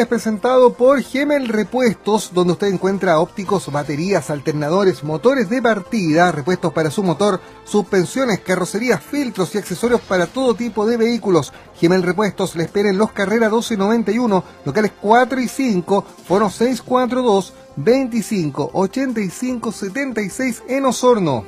[0.00, 6.72] Es presentado por Gemel Repuestos, donde usted encuentra ópticos, baterías, alternadores, motores de partida, repuestos
[6.72, 11.52] para su motor, suspensiones, carrocerías, filtros y accesorios para todo tipo de vehículos.
[11.78, 18.70] Gemel Repuestos le espera en Los Carreras 1291, locales 4 y 5, foro 642 25
[18.72, 21.44] 85 76 en Osorno.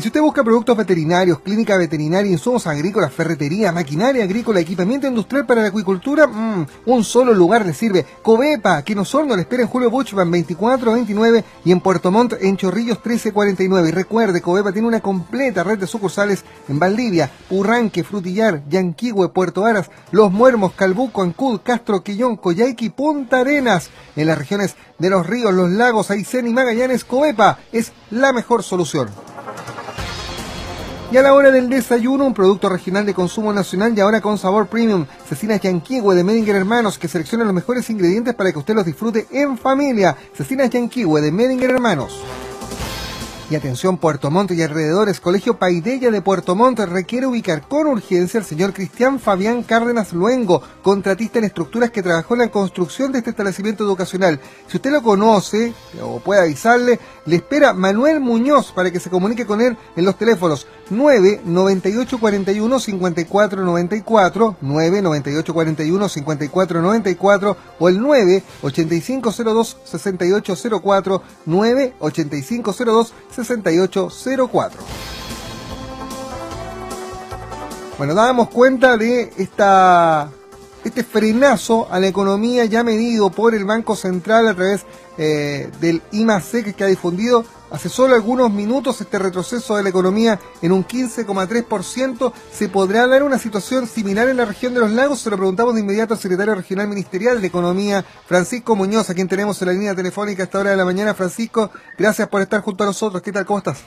[0.00, 5.44] Y si usted busca productos veterinarios, clínica veterinaria, insumos agrícolas, ferretería, maquinaria agrícola, equipamiento industrial
[5.44, 8.06] para la acuicultura, mmm, un solo lugar le sirve.
[8.22, 12.56] Covepa, que en Osorno le espera en Julio Buchman 2429 y en Puerto Montt en
[12.56, 13.90] Chorrillos 1349.
[13.90, 19.66] Y recuerde, Covepa tiene una completa red de sucursales en Valdivia, Urranque, Frutillar, Yanquihue, Puerto
[19.66, 23.90] Aras, Los Muermos, Calbuco, Ancud, Castro, Quillón, Coyhaique Punta Arenas.
[24.16, 28.62] En las regiones de los ríos, los lagos, Aysén y Magallanes, Covepa es la mejor
[28.62, 29.10] solución.
[31.12, 34.38] Y a la hora del desayuno, un producto regional de consumo nacional y ahora con
[34.38, 35.06] sabor premium.
[35.28, 39.26] Cecinas Yanquihue de Medinger Hermanos que selecciona los mejores ingredientes para que usted los disfrute
[39.32, 40.16] en familia.
[40.34, 42.22] Cecinas Yanquihue de Medinger Hermanos.
[43.50, 48.38] Y atención Puerto Montt y alrededores, Colegio Paidella de Puerto Montt requiere ubicar con urgencia
[48.38, 53.18] al señor Cristian Fabián Cárdenas Luengo, contratista en estructuras que trabajó en la construcción de
[53.18, 54.38] este establecimiento educacional.
[54.68, 59.44] Si usted lo conoce o puede avisarle, le espera Manuel Muñoz para que se comunique
[59.44, 67.56] con él en los teléfonos 9 98 41 54 94, 9 98 41 54 94
[67.80, 73.14] o el 9 85 02 68 04, 9 85 02
[73.44, 74.80] 6804.
[77.98, 80.30] Bueno, dábamos cuenta de esta,
[80.84, 84.86] este frenazo a la economía ya medido por el Banco Central a través
[85.18, 90.38] eh, del IMASEC que ha difundido hace solo algunos minutos este retroceso de la economía
[90.62, 92.32] en un 15,3%.
[92.50, 95.20] ¿Se podrá dar una situación similar en la región de los lagos?
[95.20, 99.28] Se lo preguntamos de inmediato al secretario regional ministerial de Economía, Francisco Muñoz, a quien
[99.28, 101.14] tenemos en la línea telefónica a esta hora de la mañana.
[101.14, 103.22] Francisco, gracias por estar junto a nosotros.
[103.22, 103.44] ¿Qué tal?
[103.44, 103.84] ¿Cómo estás?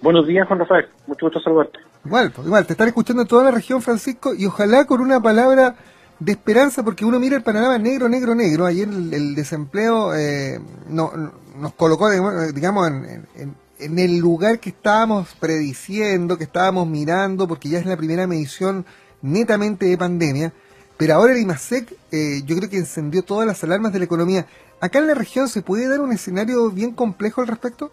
[0.00, 0.88] Buenos días, Juan Rafael.
[1.06, 1.78] Mucho gusto saludarte.
[2.04, 5.20] Igual, pues, igual, te están escuchando en toda la región, Francisco, y ojalá con una
[5.20, 5.74] palabra
[6.20, 8.66] de esperanza, porque uno mira el panorama negro, negro, negro.
[8.66, 11.10] Ayer el, desempleo eh, no,
[11.58, 12.10] nos colocó,
[12.52, 18.26] digamos, en, el lugar que estábamos prediciendo, que estábamos mirando, porque ya es la primera
[18.26, 18.84] medición
[19.22, 20.52] netamente de pandemia.
[20.96, 24.46] Pero ahora el IMASEC eh, yo creo que encendió todas las alarmas de la economía.
[24.80, 27.90] ¿Acá en la región se puede dar un escenario bien complejo al respecto?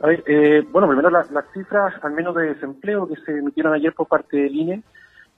[0.00, 3.92] A ver, eh, bueno, primero las cifras, al menos de desempleo, que se emitieron ayer
[3.92, 4.82] por parte del INE,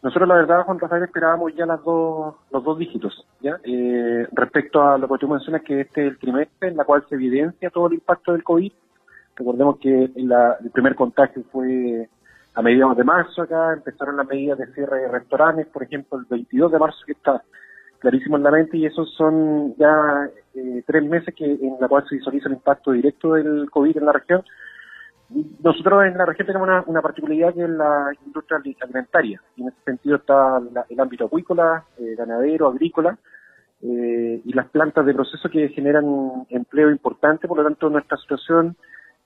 [0.03, 3.61] nosotros, la verdad, Juan Rafael, esperábamos ya las dos, los dos dígitos, ¿ya?
[3.63, 7.05] Eh, respecto a lo que tú mencionas, que este es el trimestre en la cual
[7.09, 8.73] se evidencia todo el impacto del COVID.
[9.37, 12.09] Recordemos que el primer contagio fue
[12.55, 16.27] a mediados de marzo acá, empezaron las medidas de cierre de restaurantes, por ejemplo, el
[16.29, 17.43] 22 de marzo, que está
[18.01, 22.05] clarísimo en la mente, y esos son ya eh, tres meses que en la cual
[22.09, 24.43] se visualiza el impacto directo del COVID en la región
[25.62, 29.41] nosotros en la región tenemos una, particularidad que es la industria alimentaria.
[29.56, 33.19] Y en ese sentido está el ámbito acuícola, eh, ganadero, agrícola,
[33.82, 37.48] eh, y las plantas de proceso que generan empleo importante.
[37.48, 38.76] Por lo tanto, nuestra situación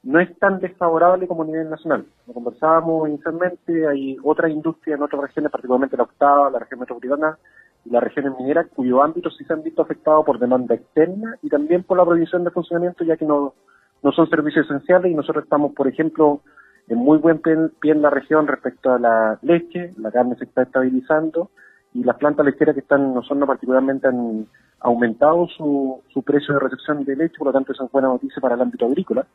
[0.03, 2.06] no es tan desfavorable como a nivel nacional.
[2.27, 7.39] Lo conversábamos inicialmente, hay otras industrias en otras regiones, particularmente la octava, la región metropolitana
[7.84, 11.49] y las regiones mineras, cuyo ámbito sí se han visto afectados por demanda externa y
[11.49, 13.55] también por la prohibición de funcionamiento, ya que no
[14.06, 16.41] no son servicios esenciales y nosotros estamos, por ejemplo,
[16.87, 20.62] en muy buen pie en la región respecto a la leche, la carne se está
[20.62, 21.51] estabilizando
[21.92, 24.47] y las plantas lecheras que están no son particularmente han
[24.78, 28.41] aumentado su, su precio de recepción de leche, por lo tanto esa es buena noticia
[28.41, 29.27] para el ámbito agrícola.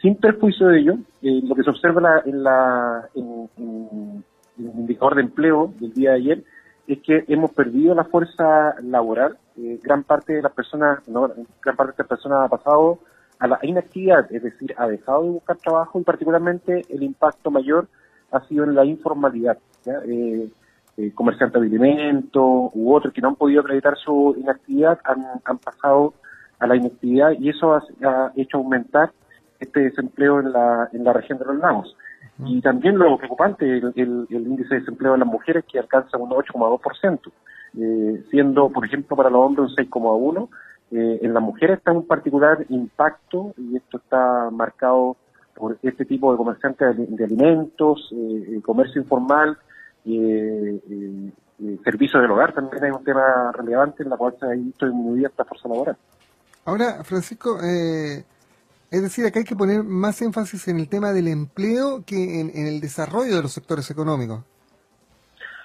[0.00, 4.22] Sin perjuicio de ello, eh, lo que se observa en, la, en,
[4.56, 6.44] el indicador de empleo del día de ayer
[6.86, 9.36] es que hemos perdido la fuerza laboral.
[9.56, 11.28] Eh, gran parte de las personas, no,
[11.60, 13.00] gran parte de estas personas ha pasado
[13.42, 17.88] a la inactividad, es decir, ha dejado de buscar trabajo y particularmente el impacto mayor
[18.30, 19.58] ha sido en la informalidad.
[19.84, 20.48] Eh,
[20.96, 25.00] eh, comerciantes de alimentos u otros que no han podido acreditar su inactividad
[25.44, 26.14] han, pasado
[26.60, 29.10] a la inactividad y eso ha, hecho aumentar
[29.58, 31.96] este desempleo en la, en la región de los lagos.
[32.46, 36.30] Y también lo preocupante, el, el, índice de desempleo de las mujeres que alcanza un
[36.30, 37.32] 8,2%,
[37.76, 40.48] eh, siendo, por ejemplo, para los hombres un 6,1%,
[40.94, 45.16] eh, en las mujeres está un particular impacto y esto está marcado
[45.54, 49.56] por este tipo de comerciantes de, alimentos, eh, comercio informal,
[50.04, 50.80] eh,
[51.82, 55.28] servicios del hogar también es un tema relevante en la cual se ha visto disminuida
[55.28, 55.96] esta fuerza laboral.
[56.66, 58.24] Ahora, Francisco, es
[58.90, 62.80] decir, acá hay que poner más énfasis en el tema del empleo que en, el
[62.80, 64.40] desarrollo de los sectores económicos.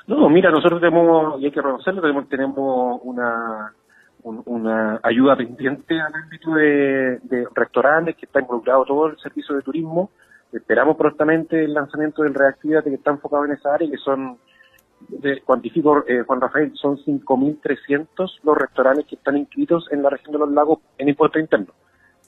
[0.07, 3.73] No, mira, nosotros tenemos, y hay que reconocerlo, tenemos, tenemos una,
[4.45, 10.09] una ayuda pendiente al ámbito de, restaurantes que está involucrado todo el servicio de turismo.
[10.51, 14.37] Esperamos prontamente el lanzamiento del Reactivate que está enfocado en esa área, que son,
[15.09, 20.31] de, cuantifico, eh, Juan Rafael, son 5.300 los restaurantes que están inscritos en la región
[20.31, 21.73] de los lagos en impuesto interno.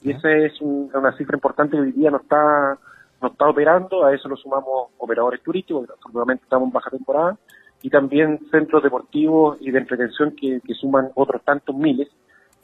[0.02, 2.78] Y esa es una cifra importante que hoy día no está,
[3.20, 7.36] no está operando, a eso lo sumamos operadores turísticos, que estamos en baja temporada,
[7.82, 12.08] y también centros deportivos y de entretención que, suman otros tantos miles,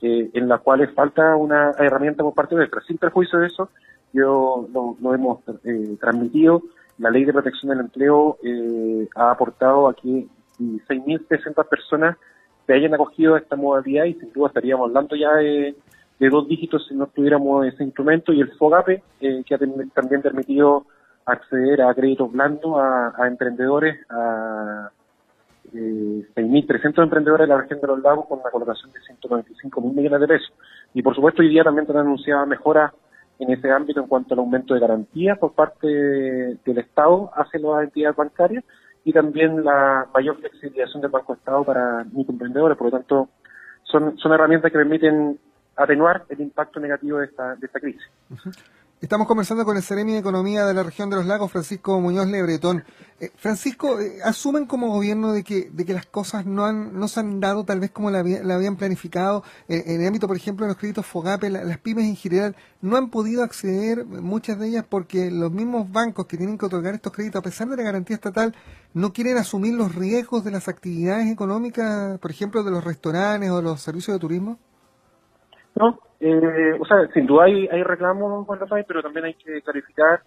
[0.03, 2.83] eh, en las cuales falta una herramienta por parte nuestra.
[2.83, 3.71] Sin perjuicio de eso,
[4.13, 6.63] yo lo, hemos eh, transmitido.
[6.99, 10.27] La ley de protección del empleo eh, ha aportado a que
[10.59, 12.17] 6.300 personas
[12.67, 15.75] se hayan acogido a esta modalidad y sin duda estaríamos hablando ya de,
[16.19, 20.87] dos dígitos si no tuviéramos ese instrumento y el FOGAPE, que ha también permitido
[21.27, 24.91] acceder a créditos blandos a, a emprendedores, a
[25.73, 29.95] eh, 6.300 emprendedores de la región de los lagos con una colocación de 195 mil
[29.95, 30.53] millones de pesos.
[30.95, 32.93] Y por supuesto hoy día también han anunciado mejoras
[33.39, 37.85] en ese ámbito en cuanto al aumento de garantías por parte del Estado hacia las
[37.85, 38.65] entidades bancarias
[39.05, 42.77] y también la mayor flexibilización del Banco Estado para microemprendedores.
[42.77, 43.29] Por lo tanto,
[43.85, 45.39] son, son herramientas que permiten
[45.77, 48.03] atenuar el impacto negativo de esta, de esta crisis.
[48.99, 52.29] Estamos conversando con el Ceremi de Economía de la región de los lagos, Francisco Muñoz
[52.29, 52.83] Lebretón.
[53.21, 57.07] Eh, Francisco, eh, ¿asumen como gobierno de que, de que las cosas no, han, no
[57.07, 59.45] se han dado tal vez como la, habían planificado?
[59.69, 62.97] Eh, en el ámbito, por ejemplo, de los créditos FOGAPE, las pymes en general no
[62.97, 67.13] han podido acceder, muchas de ellas, porque los mismos bancos que tienen que otorgar estos
[67.13, 68.55] créditos, a pesar de la garantía estatal,
[68.95, 73.61] no quieren asumir los riesgos de las actividades económicas, por ejemplo, de los restaurantes o
[73.61, 74.59] los servicios de turismo.
[75.75, 79.61] No, eh, o sea, sin duda hay, hay reclamos, Juan Rafael, pero también hay que
[79.63, 80.23] clarificar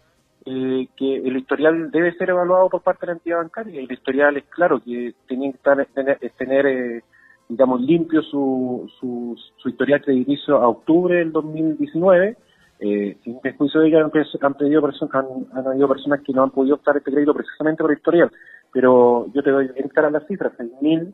[0.45, 4.37] eh, que el historial debe ser evaluado por parte de la entidad bancaria el historial
[4.37, 7.03] es claro que tienen que estar, tener, tener eh,
[7.49, 12.37] digamos, limpio su, su, su, historial crediticio a octubre del 2019.
[12.81, 14.81] Eh, sin perjuicio de ello, han, pedido
[15.11, 18.31] han, han, habido personas que no han podido optar este crédito precisamente por el historial.
[18.71, 21.13] Pero yo te doy bien cara las cifras, 6.000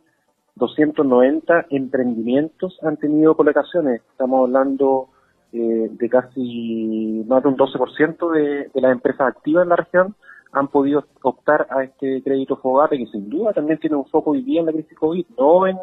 [0.55, 4.01] 290 emprendimientos han tenido colocaciones.
[4.11, 5.09] Estamos hablando
[5.51, 10.15] eh, de casi más de un 12% de, de las empresas activas en la región
[10.55, 14.41] han podido optar a este crédito FOGAPE, que sin duda también tiene un foco hoy
[14.41, 15.77] día en la crisis COVID, no en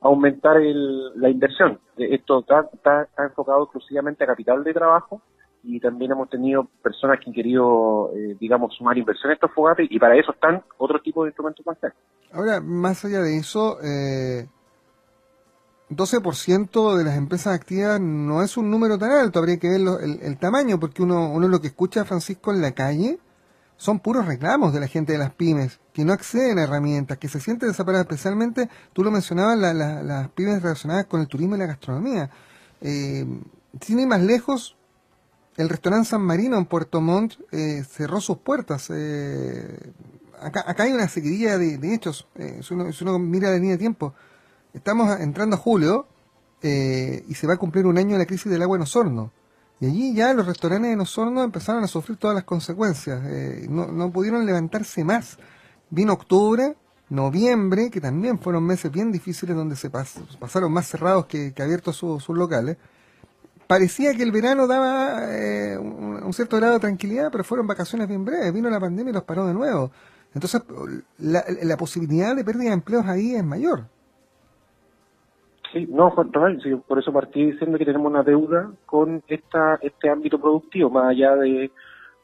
[0.00, 1.80] aumentar la inversión.
[1.96, 5.20] Esto está enfocado exclusivamente a capital de trabajo
[5.66, 9.88] y también hemos tenido personas que han querido, eh, digamos, sumar inversión a estos fogates
[9.90, 11.98] y para eso están otro tipo de instrumentos bancarios.
[12.32, 14.46] Ahora, más allá de eso, eh,
[15.90, 19.80] 12% de las empresas activas no es un número tan alto, habría que ver
[20.22, 23.18] el, tamaño, porque uno, uno lo que escucha, Francisco, en la calle
[23.76, 27.28] son puros reclamos de la gente de las pymes, que no acceden a herramientas, que
[27.28, 31.66] se sienten desamparadas, especialmente, tú lo mencionabas, las pymes relacionadas con el turismo y la
[31.66, 32.30] gastronomía.
[32.80, 33.26] Eh,
[33.80, 34.75] sin ir más lejos,
[35.56, 38.90] el restaurante San Marino en Puerto Montt eh, cerró sus puertas.
[38.90, 39.92] Eh,
[40.40, 42.26] acá, hay una seguidilla de, hechos.
[42.36, 44.14] Eh, si, uno, mira la línea de tiempo,
[44.74, 46.06] estamos entrando a julio
[46.62, 49.30] y se va a cumplir un año de la crisis del agua en Osorno.
[49.78, 53.22] Y allí ya los restaurantes en Osorno empezaron a sufrir todas las consecuencias.
[53.68, 55.38] No, pudieron levantarse más.
[55.90, 56.74] Vino octubre,
[57.08, 62.28] noviembre, que también fueron meses bien difíciles donde se pasaron más cerrados que, abiertos sus
[62.30, 62.78] locales
[63.66, 68.24] parecía que el verano daba eh, un, cierto grado de tranquilidad, pero fueron vacaciones bien
[68.24, 69.90] breves, vino la pandemia y los paró de nuevo.
[70.34, 70.62] Entonces,
[71.18, 73.84] la, posibilidad de pérdida de empleos ahí es mayor.
[75.72, 76.30] Sí, no, Juan
[76.86, 81.36] por eso partí diciendo que tenemos una deuda con esta este ámbito productivo, más allá
[81.36, 81.70] de,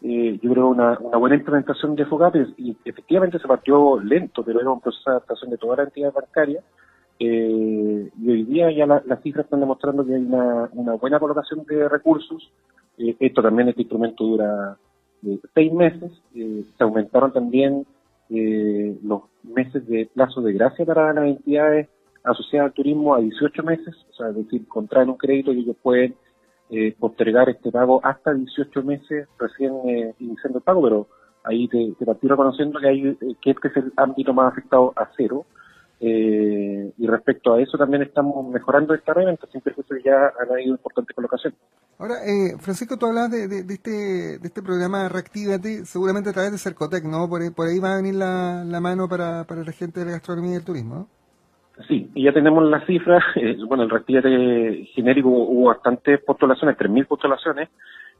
[0.03, 4.71] eh, yo creo, una, buena implementación de FOGAPES, y efectivamente se partió lento, pero era
[4.71, 6.61] un proceso de adaptación de toda la entidad bancaria,
[7.25, 10.69] eh, y hoy día ya las cifras están demostrando que hay una,
[11.01, 12.51] buena colocación de recursos.
[12.99, 14.77] Eh, esto también, este instrumento dura
[15.25, 16.11] eh, seis meses.
[16.35, 17.87] Eh, se aumentaron también
[18.29, 21.89] los meses de plazo de gracia para las entidades
[22.25, 25.77] asociadas al turismo a 18 meses, o sea, es decir, contraen un crédito y ellos
[25.83, 26.15] pueden
[26.99, 29.75] postergar este pago hasta 18 meses recién
[30.19, 31.07] iniciando el pago, pero
[31.45, 35.11] ahí te, te partí reconociendo que, hay, que este es el ámbito más afectado a
[35.15, 35.45] cero.
[36.05, 40.51] Eh, y respecto a eso también estamos mejorando esta reventa, sin perjuicio que ya han
[40.51, 41.57] habido importantes colocaciones.
[41.97, 46.51] Ahora, eh, Francisco, tú hablas de, de, este, de este programa Reactivate, seguramente a través
[46.51, 47.29] de Cercotec, ¿no?
[47.29, 50.13] Por, por ahí va a venir la, la mano para, para la gente de la
[50.13, 51.09] gastronomía y el turismo,
[51.89, 53.23] Sí, y ya tenemos las cifras.
[53.37, 57.71] Eh, bueno, el Reactivate genérico hubo bastantes postulaciones, 3.000 postulaciones,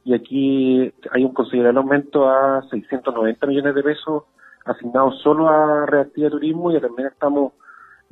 [0.05, 4.25] y aquí hay un considerable aumento a 690 millones de pesos
[4.65, 7.53] asignados solo a reactiva turismo y también estamos,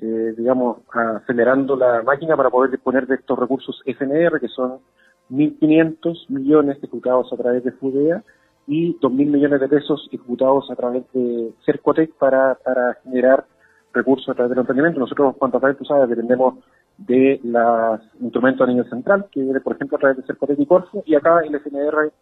[0.01, 4.79] eh, digamos, acelerando la máquina para poder disponer de estos recursos FNR, que son
[5.31, 8.23] 1.500 millones ejecutados a través de FUDEA
[8.67, 13.45] y 2.000 millones de pesos ejecutados a través de Cercotec para, para generar
[13.93, 15.01] recursos a través del emprendimiento.
[15.01, 16.55] Nosotros, cuanto a través, tú sabes, dependemos
[16.99, 20.67] de los instrumentos a nivel central, que viene, por ejemplo, a través de Cercotec y
[20.67, 22.13] Corfo, y acá el FNR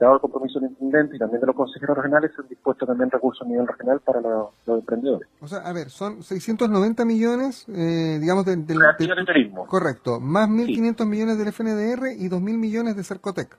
[0.00, 3.10] dado el compromiso del intendente y también de los consejeros regionales, se han dispuesto también
[3.10, 5.28] recursos a nivel regional para los, emprendedores.
[5.40, 8.66] O sea, a ver, son 690 millones, eh, digamos, del...
[8.66, 9.66] De, de, turismo.
[9.66, 13.56] Correcto, más 1.500 millones del FNDR y 2.000 millones de Cercotec.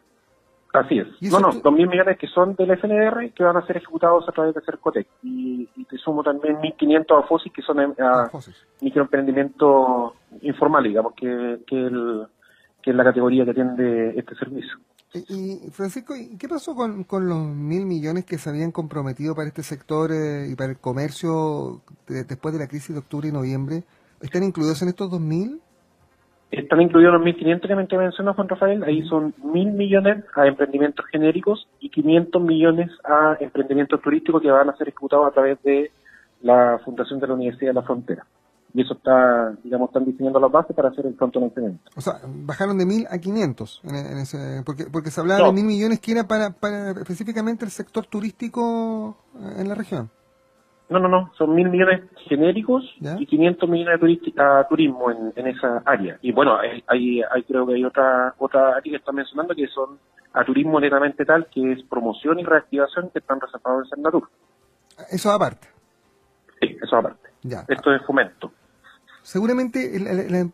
[0.74, 1.08] Así es.
[1.32, 4.56] No, no, 2.000 millones que son del FNDR que van a ser ejecutados a través
[4.56, 5.06] de Cercotec.
[5.22, 8.32] Y, te sumo también 1.500 a FOSIS que son a, a
[8.80, 12.26] microemprendimiento informal, digamos, que, que, el,
[12.82, 14.78] que es la categoría que atiende este servicio.
[15.14, 19.62] Y, Francisco, ¿qué pasó con, con los mil millones que se habían comprometido para este
[19.62, 23.84] sector eh, y para el comercio después de la crisis de octubre y noviembre?
[24.22, 25.60] ¿Están incluidos en estos dos mil?
[26.50, 28.84] Están incluidos los 1.500 que me mencionó Juan Rafael.
[28.84, 34.70] Ahí son mil millones a emprendimientos genéricos y 500 millones a emprendimientos turísticos que van
[34.70, 35.92] a ser ejecutados a través de
[36.42, 38.26] la Fundación de la Universidad de la Frontera
[38.74, 41.90] y eso está, digamos, están diseñando las bases para hacer el pronto lanzamiento.
[41.96, 45.66] O sea, bajaron de mil a 500, en, ese, porque, porque se hablaba de mil
[45.66, 49.18] millones que era para, para específicamente el sector turístico
[49.58, 50.10] en la región.
[50.90, 52.84] No, no, no, son mil millones genéricos
[53.18, 56.18] y 500 millones de a turismo en, en, esa área.
[56.22, 56.84] Y bueno, hay,
[57.22, 59.98] hay, creo que hay otra otra área que está mencionando que son
[60.34, 64.30] a turismo netamente tal, que es promoción y reactivación que están reservados en Senatur.
[65.10, 65.68] Eso aparte.
[66.60, 67.30] Sí, eso aparte.
[67.44, 67.64] Ya.
[67.70, 68.52] Esto es fomento.
[69.24, 69.78] Seguramente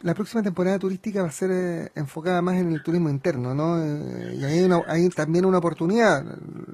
[0.04, 3.80] la, próxima temporada turística va a ser eh, enfocada más en el turismo interno, ¿no?
[3.82, 6.20] Eh, y hay, hay, también una oportunidad.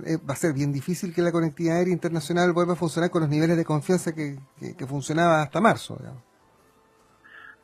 [0.03, 3.21] Eh, va a ser bien difícil que la conectividad aérea internacional vuelva a funcionar con
[3.21, 4.38] los niveles de confianza que,
[4.88, 5.97] funcionaba hasta marzo.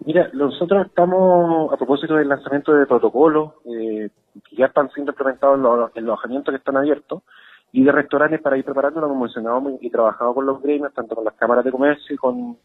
[0.06, 4.12] Mira, nosotros estamos, a propósito del lanzamiento de protocolos, que
[4.56, 7.24] ya están siendo implementados en los, alojamientos que están abiertos,
[7.72, 11.16] y de restaurantes para ir preparando, lo hemos mencionado y trabajado con los gremios, tanto
[11.16, 12.58] con las cámaras de comercio y con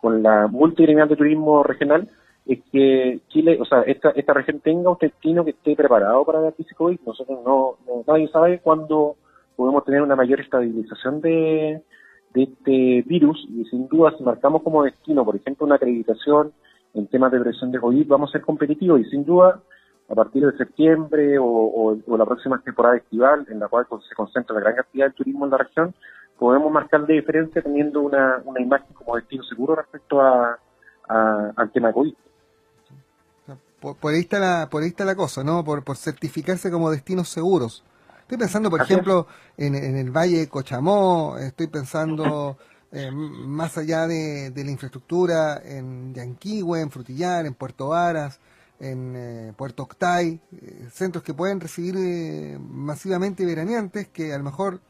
[0.00, 2.08] con la multigremial de turismo regional
[2.46, 6.40] es que Chile, o sea, esta, esta región tenga un destino que esté preparado para
[6.40, 6.98] la crisis COVID.
[7.06, 7.76] Nosotros no,
[8.06, 9.16] nadie sabe cuándo
[9.56, 11.82] podemos tener una mayor estabilización de,
[12.34, 16.52] de este virus y sin duda si marcamos como destino, por ejemplo, una acreditación
[16.94, 19.60] en temas de prevención de COVID, vamos a ser competitivos y sin duda
[20.08, 21.44] a partir de septiembre o,
[22.04, 25.44] o la próxima temporada estival en la cual se concentra la gran cantidad de turismo
[25.44, 25.94] en la región,
[26.40, 30.58] podemos marcar de diferencia teniendo una, una imagen como destino seguro respecto a,
[31.06, 32.14] al tema COVID.
[33.78, 35.62] Por, ahí está la, por ahí está la cosa, ¿no?
[35.62, 37.84] Por, por certificarse como destinos seguros.
[38.22, 42.56] Estoy pensando, por ejemplo, en, en, el Valle de Cochamó, estoy pensando
[42.92, 48.40] eh, más allá de, la infraestructura en Yanquihue, en Frutillar, en Puerto Varas,
[48.80, 54.80] en eh, Puerto Octay, eh, centros que pueden recibir masivamente veraneantes que a lo mejor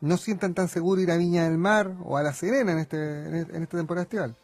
[0.00, 2.96] no sientan tan seguro ir a Viña del Mar o a La Serena en, este,
[2.96, 4.34] en esta temporada estival.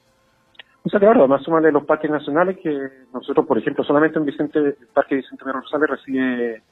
[0.85, 2.77] O sea, claro, además de los parques nacionales que
[3.15, 6.63] nosotros, por ejemplo, solamente en Vicente, el Parque Vicente Rosales recibe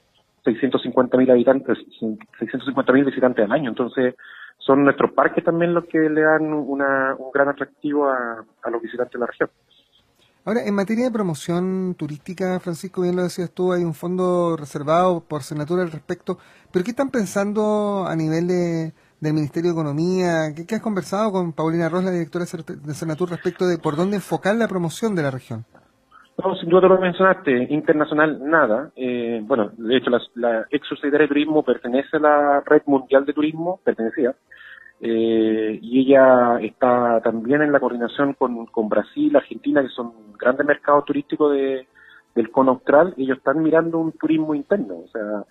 [0.43, 3.69] 650.000 habitantes, 650.000 visitantes al año.
[3.69, 4.15] Entonces,
[4.57, 8.81] son nuestros parques también los que le dan una, un gran atractivo a, a los
[8.81, 9.49] visitantes de la región.
[10.43, 15.21] Ahora, en materia de promoción turística, Francisco, bien lo decías tú, hay un fondo reservado
[15.21, 16.39] por Senatura al respecto,
[16.71, 20.53] pero ¿qué están pensando a nivel de, del Ministerio de Economía?
[20.55, 24.55] ¿Qué, has conversado con Paulina Ross, la directora de Senatur, respecto de por dónde enfocar
[24.55, 25.65] la promoción de la región?
[26.43, 28.91] No, sin duda lo mencionaste, internacional nada.
[28.95, 33.33] Eh, bueno, de hecho, la, la ex de Turismo pertenece a la Red Mundial de
[33.33, 34.33] Turismo, pertenecía,
[35.03, 40.65] eh, y ella está también en la coordinación con, con, Brasil, Argentina, que son grandes
[40.65, 41.87] mercados turísticos de,
[42.35, 45.43] del cono austral, ellos están mirando un turismo interno, o sea,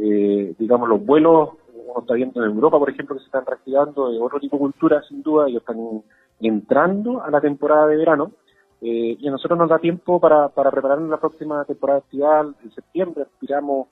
[0.00, 4.10] eh, digamos, los vuelos, uno está viendo en Europa, por ejemplo, que se están reactivando
[4.10, 6.02] de otro tipo de cultura, sin duda, ellos están
[6.40, 8.32] entrando a la temporada de verano,
[8.80, 12.70] eh, y a nosotros nos da tiempo para, para prepararnos la próxima temporada estival, en
[12.72, 13.88] septiembre aspiramos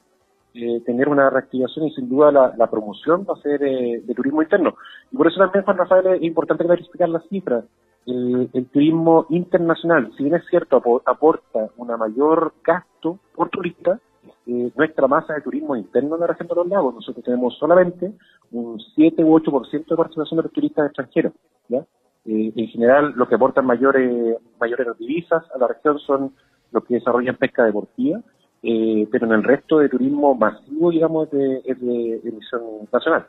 [0.54, 4.42] eh, tener una reactivación y sin duda la, promoción va a ser eh, de turismo
[4.42, 4.74] interno.
[5.12, 7.64] Y por eso también, Juan Rafael, es importante clarificar las cifras.
[8.06, 14.00] El, turismo internacional, si bien es cierto, aporta una mayor gasto por turista,
[14.48, 18.12] eh, nuestra masa de turismo interno en la región de los lagos, nosotros tenemos solamente
[18.50, 21.32] un 7 u 8% de participación de los turistas extranjeros.
[21.68, 21.84] ¿ya?
[22.24, 26.34] en general, lo que aportan mayores, mayores divisas a la región son
[26.72, 28.20] los que desarrollan pesca deportiva
[28.62, 32.62] eh, pero en el resto de turismo masivo, digamos, es de, emisión
[32.92, 33.26] nacional.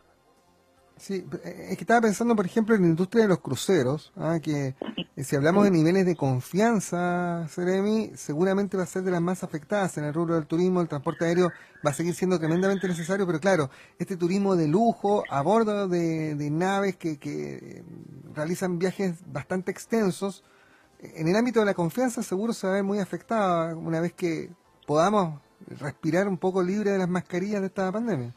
[0.99, 4.37] Sí, es que estaba pensando, por ejemplo, en la industria de los cruceros, ¿ah?
[4.41, 4.75] que
[5.15, 9.41] eh, si hablamos de niveles de confianza, Seremi, seguramente va a ser de las más
[9.43, 11.51] afectadas en el rubro del turismo, el transporte aéreo
[11.85, 16.49] va a seguir siendo tremendamente necesario, pero claro, este turismo de lujo a bordo de,
[16.51, 17.81] naves que, que
[18.35, 20.43] realizan viajes bastante extensos,
[21.01, 24.11] en el ámbito de la confianza seguro se va a ver muy afectada una vez
[24.11, 24.49] que
[24.85, 25.39] podamos
[25.79, 28.33] respirar un poco libre de las mascarillas de esta pandemia.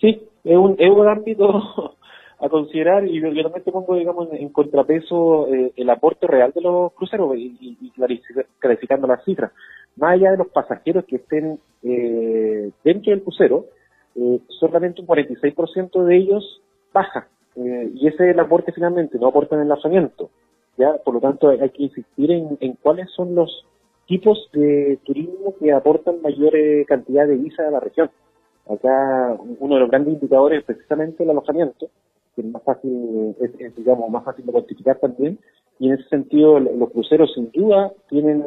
[0.00, 1.94] Sí, es un, es un ámbito
[2.40, 6.62] a considerar y yo, también te pongo, digamos, en, contrapeso eh, el aporte real de
[6.62, 7.92] los cruceros y,
[8.58, 9.52] clarificando las cifras.
[9.96, 13.66] Más allá de los pasajeros que estén eh, dentro del crucero,
[14.14, 17.28] eh, solamente un 46% de ellos baja.
[17.56, 20.30] Eh, y ese es el aporte finalmente, no aporta en enlazamiento.
[20.78, 20.96] ¿ya?
[21.04, 23.66] Por lo tanto, hay que insistir en, en cuáles son los
[24.06, 26.52] tipos de turismo que aportan mayor
[26.86, 28.10] cantidad de visas a la región.
[28.72, 31.88] Acá uno de los grandes indicadores es precisamente el alojamiento,
[32.36, 35.38] que es más fácil, es, digamos, más fácil de cuantificar también,
[35.80, 38.44] y en ese sentido los cruceros sin duda tienen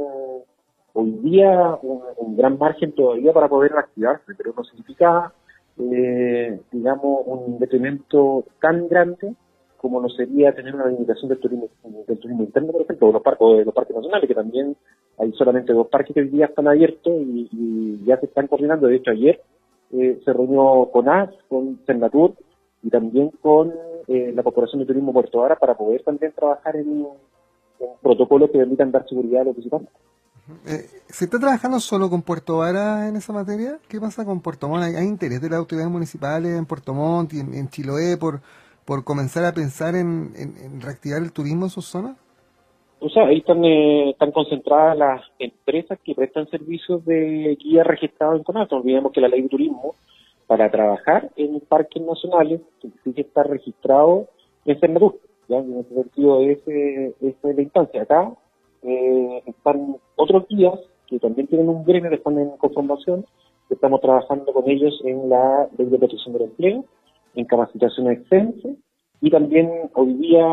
[0.94, 5.34] hoy día un, gran margen todavía para poder activarse, pero no significa,
[5.80, 9.36] eh, digamos, un detrimento tan grande
[9.78, 11.68] como no sería tener una limitación del turismo,
[12.08, 14.78] del turismo interno, por ejemplo, o los, parques, los parques nacionales, que también
[15.18, 18.88] hay solamente dos parques que hoy día están abiertos y, y ya se están coordinando.
[18.88, 19.42] De hecho, ayer
[19.92, 22.36] eh, se reunió con AS, con Senatur
[22.82, 23.74] y también con
[24.08, 27.08] eh, la Corporación de Turismo Puerto Vara para poder también trabajar en,
[28.02, 29.94] protocolos que permitan dar seguridad a los visitantes.
[30.66, 33.80] Eh, ¿Se está trabajando solo con Puerto Vara en esa materia?
[33.88, 34.84] ¿Qué pasa con Puerto Montt?
[34.84, 38.42] ¿Hay, interés de las autoridades municipales en Puerto Montt y en, Chiloé por,
[38.86, 42.18] por comenzar a pensar en, en reactivar el turismo en sus zonas?
[43.06, 48.44] O ahí están, eh, están concentradas las empresas que prestan servicios de guía registrados en
[48.46, 48.72] CONAF.
[48.72, 49.96] No olvidemos que la ley de turismo,
[50.48, 54.30] para trabajar en parques nacionales, tiene que estar registrado
[54.64, 55.20] en Cernatur.
[55.50, 55.58] ¿ya?
[55.58, 58.04] En ese sentido, esa es la instancia.
[58.04, 58.32] Acá
[58.84, 63.26] eh, están otros guías que también tienen un gremio que están en conformación,
[63.70, 66.86] estamos trabajando con ellos en la ley de protección del empleo,
[67.36, 68.70] en capacitación extensa
[69.24, 70.44] y también hoy día,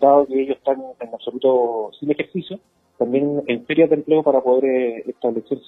[0.00, 2.60] dado que ellos están en absoluto sin ejercicio,
[2.96, 5.58] también en ferias de empleo para poder eh, establecer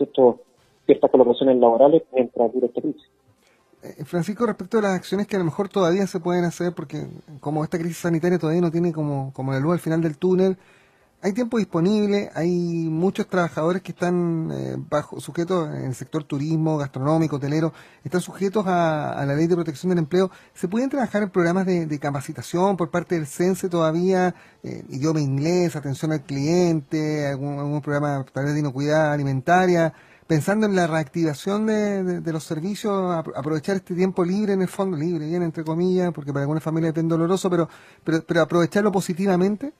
[0.87, 3.03] ciertas colaboraciones laborales mientras dure esta crisis.
[3.83, 6.98] Eh, Francisco, respecto a las acciones que a lo mejor todavía se pueden hacer, porque
[7.40, 10.57] como esta crisis sanitaria todavía no tiene como, como la luz al final del túnel,
[11.24, 16.76] hay tiempo disponible, hay muchos trabajadores que están eh, bajo sujetos en el sector turismo,
[16.78, 20.32] gastronómico, hotelero, están sujetos a, la ley de protección del empleo.
[20.52, 24.35] ¿Se pueden trabajar en programas de, capacitación por parte del CENSE todavía?
[24.64, 29.94] Eh, idioma inglés, atención al cliente, algún, programa tal vez de inocuidad alimentaria,
[30.26, 35.26] pensando en la reactivación de, los servicios, aprovechar este tiempo libre en el fondo, libre,
[35.26, 37.68] bien entre comillas, porque para algunas familias es bien doloroso, pero,
[38.02, 39.72] pero, pero aprovecharlo positivamente.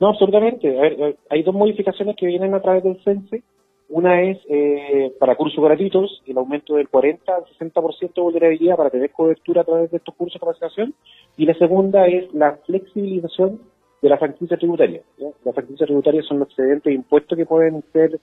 [0.00, 0.78] No, absolutamente.
[0.78, 3.42] A ver, hay dos modificaciones que vienen a través del CENSE.
[3.90, 8.90] Una es eh, para cursos gratuitos, el aumento del 40 al 60% de vulnerabilidad para
[8.90, 10.94] tener cobertura a través de estos cursos de capacitación.
[11.36, 13.60] Y la segunda es la flexibilización
[14.00, 15.02] de la franquicia tributaria.
[15.44, 18.18] Las franquicias tributarias son los excedentes de impuestos que pueden ser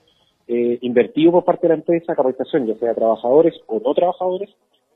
[0.48, 4.50] eh, invertidos por parte de la empresa a capacitación, ya sea trabajadores o no trabajadores.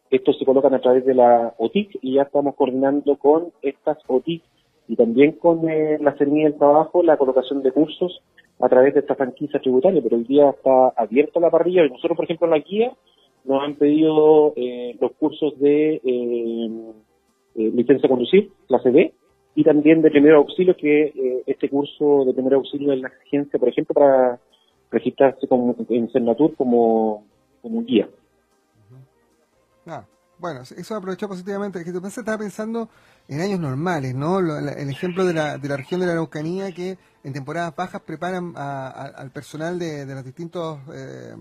[0.10, 4.42] Estos se colocan a través de la OTIC y ya estamos coordinando con estas OTIC
[4.92, 8.22] y también con eh, la Seremía del Trabajo la colocación de cursos
[8.60, 11.86] a través de esta franquicia tributaria, pero hoy día está abierta la parrilla.
[11.86, 12.92] Y nosotros, por ejemplo, en la guía
[13.46, 16.94] nos han pedido eh, los cursos de eh,
[17.56, 19.14] licencia de conducir, clase B,
[19.56, 23.70] y también de primer auxilio, que este curso de primer auxilio es la exigencia, por
[23.70, 24.40] ejemplo, para
[24.92, 27.24] registrarse como, en Cernatur como,
[27.62, 28.10] como guía.
[29.86, 30.04] Ah,
[30.42, 31.84] bueno, eso aprovechó positivamente.
[31.86, 32.90] Que se estaba pensando
[33.28, 34.40] en años normales, ¿no?
[34.40, 38.54] El ejemplo de la, de la región de la Araucanía que en temporadas bajas preparan
[38.58, 41.36] al personal de, los distintos eh,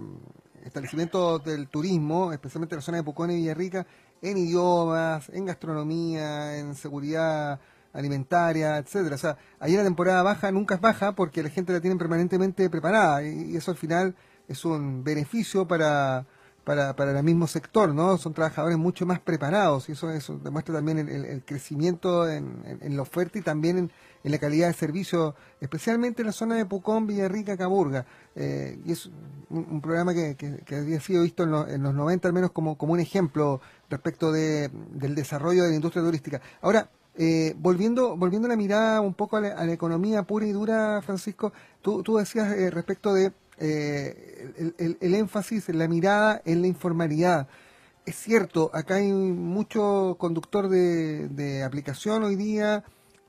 [0.64, 3.86] establecimientos del turismo, especialmente la zona de Pucón y Villarrica,
[4.20, 7.58] en idiomas, en gastronomía, en seguridad
[7.94, 9.14] alimentaria, etcétera.
[9.14, 12.68] O sea, ahí la temporada baja nunca es baja porque la gente la tiene permanentemente
[12.68, 14.14] preparada y eso al final
[14.46, 16.26] es un beneficio para
[16.64, 18.18] para, para el mismo sector, ¿no?
[18.18, 23.02] Son trabajadores mucho más preparados y eso, eso demuestra también el, crecimiento en, en, la
[23.02, 23.90] oferta y también
[24.24, 28.06] en, la calidad de servicio, especialmente en la zona de Pucón, Villarrica, Caburga.
[28.34, 29.10] Eh, y es
[29.48, 32.92] un, programa que, que, había sido visto en, en, los 90 al menos como, como
[32.92, 36.40] un ejemplo respecto de, del desarrollo de la industria turística.
[36.60, 41.52] Ahora, eh, volviendo, volviendo la mirada un poco a la, economía pura y dura, Francisco,
[41.82, 47.48] tú, tú decías eh, respecto de eh, el, énfasis en la mirada en la informalidad.
[48.06, 52.82] es cierto, acá hay mucho conductor de, aplicación hoy día.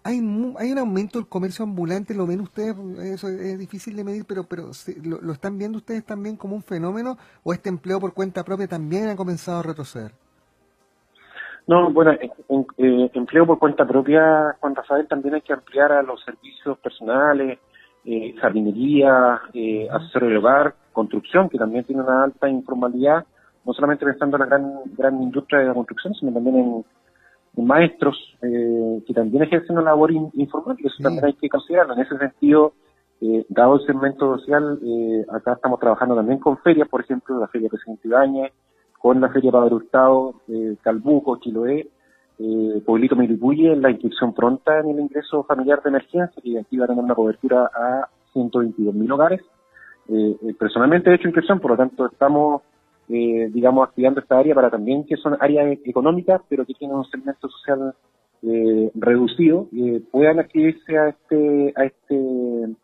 [0.03, 0.17] Hay,
[0.57, 4.45] hay un aumento del comercio ambulante, lo ven ustedes, eso es difícil de medir, pero,
[4.45, 4.71] pero
[5.03, 8.67] lo, lo, están viendo ustedes también como un fenómeno o este empleo por cuenta propia
[8.67, 10.11] también ha comenzado a retroceder?
[11.67, 16.01] No, bueno, en, eh, empleo por cuenta propia, Juan Rafael, también hay que ampliar a
[16.01, 17.59] los servicios personales,
[18.05, 23.25] eh, jardinería, eh, del hogar, construcción, que también tiene una alta informalidad,
[23.65, 26.85] no solamente pensando en la gran, gran industria de la construcción, sino también en,
[27.53, 31.93] maestros eh, que también ejercen una labor informal, y eso también hay que considerarlo.
[31.93, 32.73] En ese sentido,
[33.19, 37.49] eh, dado el segmento social, eh, acá estamos trabajando también con ferias, por ejemplo, la
[37.49, 38.53] Feria Presidente Ibañez,
[38.97, 40.35] con la Feria Padre Hurtado,
[40.81, 41.89] Calbuco, Chiloé,
[42.39, 46.85] eh, Pueblito Miripuye, la inscripción pronta en el ingreso familiar de emergencia, que aquí va
[46.85, 49.41] a tener una cobertura a 122 mil hogares.
[50.09, 52.63] Eh, eh, personalmente he hecho inscripción, por lo tanto estamos,
[53.09, 57.05] eh, digamos, activando esta área para también que son áreas económicas, pero que tienen un
[57.05, 57.93] segmento social
[58.43, 59.67] eh, reducido,
[60.11, 62.75] puedan adquirirse a este, a este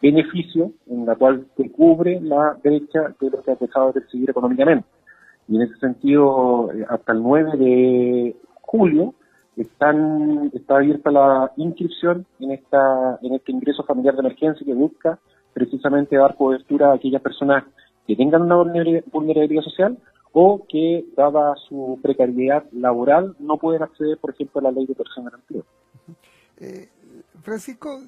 [0.00, 4.30] beneficio en la cual se cubre la brecha de lo que ha dejado de percibir
[4.30, 4.86] económicamente.
[5.48, 8.36] Y en ese sentido, eh, hasta el 9 de
[8.68, 9.14] julio
[9.56, 15.18] están, está abierta la inscripción en, esta, en este ingreso familiar de emergencia que busca
[15.54, 17.64] precisamente dar cobertura a aquellas personas
[18.06, 18.56] que tengan una
[19.10, 19.98] vulnerabilidad social
[20.32, 24.94] o que, dada su precariedad laboral, no pueden acceder, por ejemplo, a la ley de
[24.94, 25.64] protección del empleo.
[26.58, 26.88] Eh,
[27.42, 28.00] Francisco,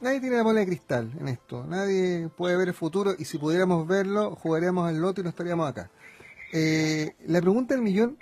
[0.00, 3.38] nadie tiene la bola de cristal en esto, nadie puede ver el futuro y si
[3.38, 5.90] pudiéramos verlo, jugaríamos al loto y no estaríamos acá.
[6.52, 8.16] Eh, la pregunta del millón,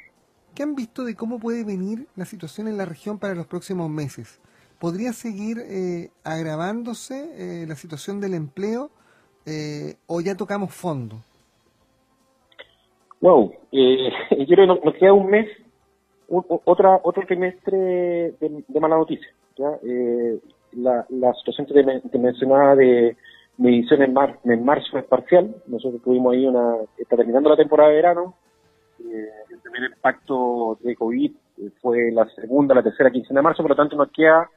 [0.54, 3.90] ¿qué han visto de cómo puede venir la situación en la región para los próximos
[3.90, 4.40] meses?
[4.78, 8.90] ¿Podría seguir eh, agravándose eh, la situación del empleo
[10.06, 11.16] o ya tocamos fondo?
[13.20, 15.46] Wow, yo creo nos queda un mes,
[16.28, 17.76] otra, otro trimestre
[18.40, 19.28] de, mala noticia.
[20.72, 23.16] La, la, situación que te mencionaba de
[23.58, 25.54] medición en, mar, en marzo es parcial.
[25.66, 28.34] Nosotros tuvimos ahí una, está terminando la temporada de verano.
[28.98, 33.70] El primer impacto de COVID eh, fue la segunda, la tercera quincena de marzo, por
[33.70, 34.48] lo tanto nos queda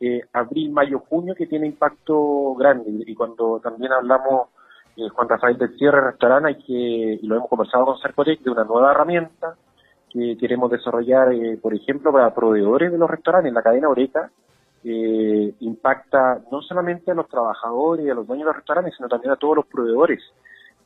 [0.00, 2.90] eh, abril, mayo, junio que tiene impacto grande.
[3.06, 4.48] Y cuando también hablamos,
[4.96, 8.50] eh, Juan Rafael del cierre restaurante, hay que, y lo hemos conversado con Cercotec, de
[8.50, 9.56] una nueva herramienta
[10.10, 14.30] que queremos desarrollar, eh, por ejemplo, para proveedores de los restaurantes, la cadena Oreca,
[14.84, 19.08] eh, impacta no solamente a los trabajadores y a los dueños de los restaurantes, sino
[19.08, 20.20] también a todos los proveedores.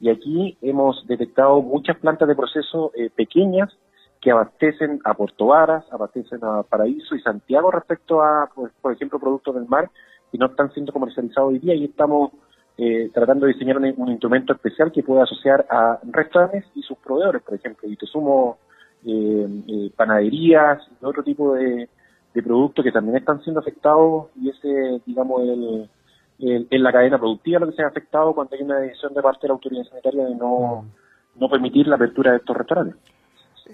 [0.00, 3.76] Y aquí hemos detectado muchas plantas de proceso eh, pequeñas
[4.20, 9.18] que abastecen a Puerto Varas, abastecen a Paraíso y Santiago respecto a, pues, por ejemplo,
[9.18, 9.90] productos del mar
[10.32, 12.32] y no están siendo comercializados hoy día y estamos
[12.76, 17.42] eh, tratando de diseñar un, instrumento especial que pueda asociar a restaurantes y sus proveedores,
[17.42, 18.58] por ejemplo, y te sumo
[19.04, 21.88] eh, panaderías y otro tipo de,
[22.34, 25.88] de productos que también están siendo afectados y ese, digamos, el,
[26.38, 29.40] en la cadena productiva lo que se ha afectado cuando hay una decisión de parte
[29.42, 31.40] de la autoridad sanitaria de no, mm.
[31.40, 32.96] no permitir la apertura de estos restaurantes.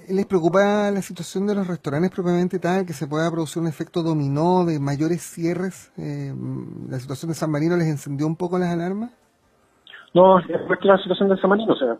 [0.09, 4.03] ¿Les preocupa la situación de los restaurantes propiamente tal, que se pueda producir un efecto
[4.03, 5.93] dominó de mayores cierres?
[5.97, 6.35] Eh,
[6.91, 9.13] ¿La situación de San Marino les encendió un poco las alarmas?
[10.13, 11.97] No, es que la situación de San Marino, o sea,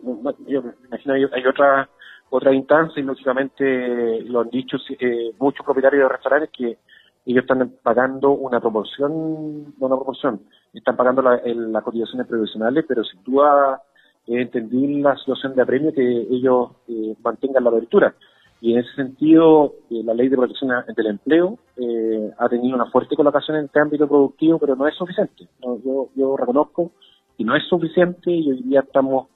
[0.47, 1.89] yo me imagino hay, hay otra
[2.29, 6.77] otra instancia y lógicamente lo han dicho eh, muchos propietarios de restaurantes que
[7.25, 10.41] ellos están pagando una proporción, no una proporción,
[10.73, 13.79] están pagando la, las cotizaciones previsionales, pero si tú has
[14.27, 18.15] eh, entendí la situación de apremio que ellos eh, mantengan la apertura.
[18.61, 22.89] Y en ese sentido, eh, la ley de protección del empleo eh, ha tenido una
[22.89, 25.47] fuerte colocación en este ámbito productivo, pero no es suficiente.
[25.61, 26.91] yo, yo reconozco
[27.37, 29.27] que no es suficiente y hoy día estamos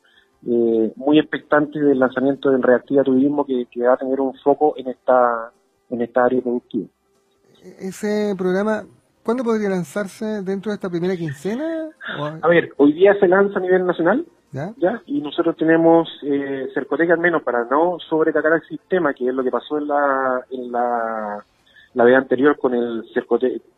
[0.41, 5.51] muy expectante del lanzamiento del Reactiva Turismo que, va a tener un foco en esta,
[5.89, 6.87] en esta área productiva.
[7.79, 8.83] Ese programa,
[9.23, 11.89] ¿cuándo podría lanzarse dentro de esta primera quincena?
[12.41, 14.73] A ver, hoy día se lanza a nivel nacional, ¿Ya?
[15.05, 19.43] Y nosotros tenemos eh, Cercotec al menos para no sobrecargar el sistema, que es lo
[19.43, 21.45] que pasó en la, en la,
[21.93, 23.03] la vez anterior con el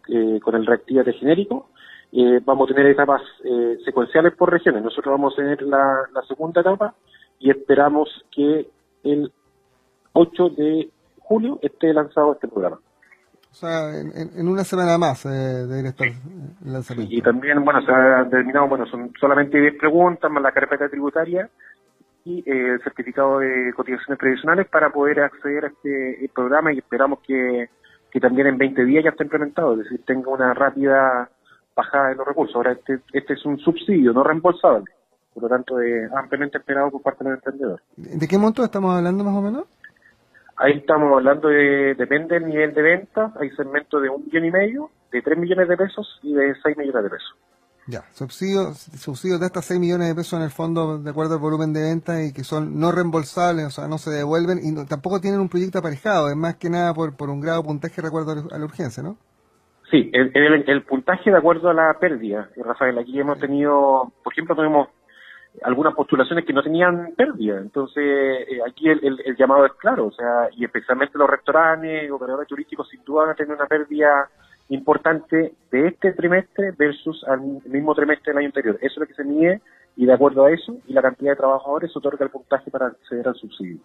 [0.07, 1.67] eh, con el Reactiva de genérico,
[2.13, 4.83] eh, vamos a tener etapas eh, secuenciales por regiones.
[4.83, 6.93] Nosotros vamos a tener la, segunda etapa
[7.39, 8.67] y esperamos que
[9.03, 9.31] el
[10.13, 10.89] 8 de
[11.19, 12.79] julio esté lanzado este programa.
[13.51, 17.13] O sea, en, una semana más eh, debería estar el lanzamiento.
[17.13, 21.49] Y también, bueno, se ha determinado, bueno, son solamente 10 preguntas más la carpeta tributaria
[22.23, 27.19] y eh, el certificado de cotizaciones previsionales para poder acceder a este programa y esperamos
[27.27, 27.69] que,
[28.09, 31.29] que también en 20 días ya esté implementado, es decir, tenga una rápida
[31.75, 32.55] bajada de los recursos.
[32.55, 34.85] Ahora, este, este es un subsidio, no reembolsable.
[35.33, 37.81] Por lo tanto, es ampliamente esperado por parte del emprendedor.
[37.95, 39.63] ¿De qué monto estamos hablando más o menos?
[40.61, 44.51] Ahí estamos hablando de, depende del nivel de ventas, hay segmentos de un millón y
[44.51, 47.35] medio, de tres millones de pesos y de seis millones de pesos.
[47.87, 51.39] Ya, subsidios subsidios de hasta 6 millones de pesos en el fondo de acuerdo al
[51.39, 55.19] volumen de venta y que son no reembolsables, o sea, no se devuelven y tampoco
[55.19, 58.07] tienen un proyecto aparejado, es más que nada por, por un grado de puntaje de
[58.07, 59.17] acuerdo a la urgencia, ¿no?
[59.89, 64.55] Sí, el, el, puntaje de acuerdo a la pérdida, Rafael, aquí hemos tenido, por ejemplo,
[64.55, 64.89] tenemos
[65.63, 70.49] algunas postulaciones que no tenían pérdida, entonces eh, aquí el, llamado es claro, o sea,
[70.55, 74.29] y especialmente los restaurantes, operadores turísticos, sin duda van a tener una pérdida
[74.69, 78.77] importante de este trimestre versus al mismo trimestre del año anterior.
[78.81, 79.61] Eso es lo que se mide
[79.97, 82.87] y de acuerdo a eso y la cantidad de trabajadores se otorga el puntaje para
[82.87, 83.79] acceder al subsidio.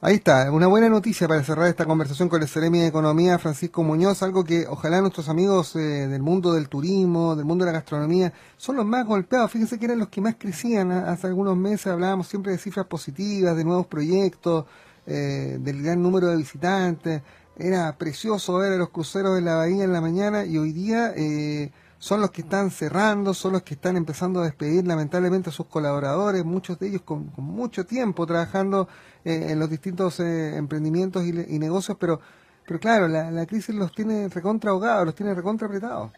[0.00, 3.82] Ahí está, una buena noticia para cerrar esta conversación con el Ceremi de Economía, Francisco
[3.82, 7.78] Muñoz, algo que ojalá nuestros amigos eh, del mundo del turismo, del mundo de la
[7.78, 9.50] gastronomía, son los más golpeados.
[9.50, 10.92] Fíjense que eran los que más crecían.
[10.92, 14.66] Hace algunos meses hablábamos siempre de cifras positivas, de nuevos proyectos,
[15.04, 17.22] eh, del gran número de visitantes
[17.58, 21.12] era precioso ver a los cruceros de la bahía en la mañana y hoy día
[21.16, 25.52] eh, son los que están cerrando, son los que están empezando a despedir lamentablemente a
[25.52, 28.88] sus colaboradores, muchos de ellos con, mucho tiempo trabajando
[29.24, 32.20] eh, en los distintos eh, emprendimientos y, negocios, pero,
[32.66, 36.12] pero claro, la, crisis los tiene recontra ahogados, los tiene recontra apretados.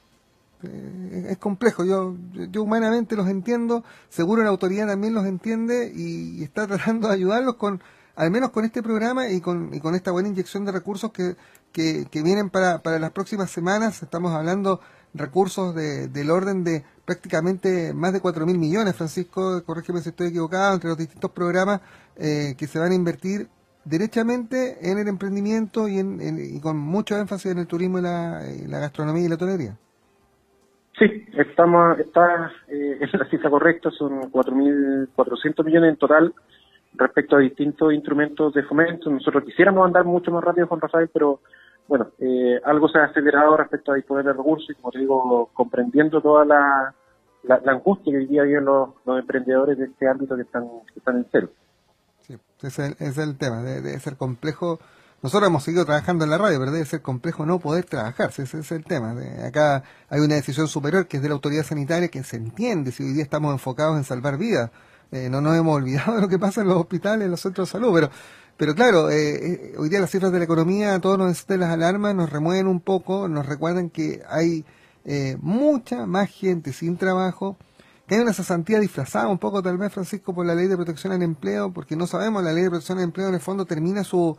[0.62, 2.14] es complejo, yo,
[2.50, 7.54] yo humanamente los entiendo, seguro la autoridad también los entiende y está tratando de ayudarlos
[7.54, 7.80] con
[8.16, 11.36] al menos con este programa y con, y con esta buena inyección de recursos que,
[11.72, 14.80] que, vienen para, para las próximas semanas, estamos hablando
[15.14, 20.28] recursos de, del orden de prácticamente más de 4 mil millones, Francisco, corrígeme si estoy
[20.28, 21.80] equivocado, entre los distintos programas
[22.16, 23.48] eh, que se van a invertir
[23.84, 28.42] derechamente en el emprendimiento y, en, y con mucho énfasis en el turismo y la,
[28.68, 29.76] la gastronomía y la tonería.
[30.98, 36.34] Sí, estamos, está, eh, es la cifra correcta, son 4.400 millones en total
[36.94, 39.08] respecto a distintos instrumentos de fomento.
[39.08, 41.40] Nosotros quisiéramos andar mucho más rápido con Rafael, pero
[41.90, 45.50] bueno, eh, algo se ha acelerado respecto a disponer de recursos y, como te digo,
[45.52, 46.94] comprendiendo toda la,
[47.66, 50.68] angustia que hoy día viven los, emprendedores de este ámbito que están,
[51.08, 51.50] en cero.
[52.20, 54.78] Sí, ese es el, tema, debe, ser complejo.
[55.20, 58.60] Nosotros hemos seguido trabajando en la radio, pero debe ser complejo no poder trabajar, ese
[58.60, 59.16] es el tema.
[59.44, 63.02] acá hay una decisión superior que es de la autoridad sanitaria que se entiende si
[63.02, 64.70] hoy día estamos enfocados en salvar vidas
[65.12, 67.68] eh, no nos hemos olvidado de lo que pasa en los hospitales, en los centros
[67.68, 68.10] de salud, pero,
[68.60, 71.70] pero claro, eh, eh, hoy día las cifras de la economía, todos nos encienden las
[71.70, 74.64] alarmas, nos remueven un poco, nos recuerdan que hay
[75.40, 77.56] mucha más gente sin trabajo,
[78.06, 81.14] que hay una cesantía disfrazada un poco tal vez, Francisco, por la ley de protección
[81.14, 84.04] al empleo, porque no sabemos, la ley de protección al empleo en el fondo termina
[84.04, 84.36] su,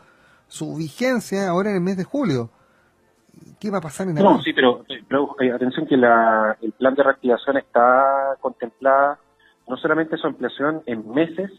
[0.48, 2.52] su vigencia ahora en el mes de julio.
[3.60, 4.86] ¿Qué va a pasar en No, sí, pero,
[5.56, 9.18] atención que la, el plan de reactivación está contemplada
[9.68, 11.50] no solamente su ampliación en meses,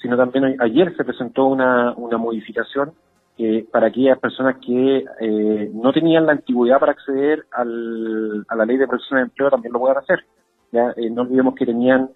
[0.00, 2.92] sino también ayer se presentó una, una modificación
[3.38, 8.64] eh, para aquellas personas que eh, no tenían la antigüedad para acceder al, a la
[8.64, 10.24] ley de protección de empleo también lo puedan hacer.
[10.72, 10.92] ¿ya?
[10.96, 12.10] Eh, no olvidemos que tenían,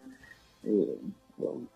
[0.65, 0.99] eh,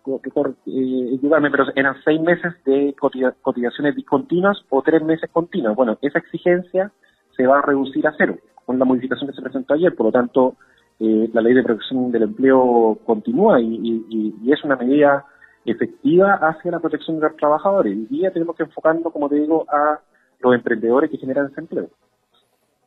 [0.03, 2.95] pero eran seis meses de
[3.43, 5.77] cotizaciones discontinuas o tres meses continuas.
[5.77, 6.90] Bueno, esa exigencia
[7.37, 10.12] se va a reducir a cero con la modificación que se presentó ayer, por lo
[10.12, 10.57] tanto,
[11.01, 15.25] eh, la ley de protección del empleo continúa y, es una medida
[15.64, 17.94] efectiva hacia la protección de los trabajadores.
[17.94, 20.00] Y día tenemos que enfocarnos, como te digo, a
[20.40, 21.90] los emprendedores que generan ese empleo.